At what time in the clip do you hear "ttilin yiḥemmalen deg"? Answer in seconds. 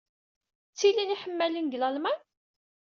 0.71-1.79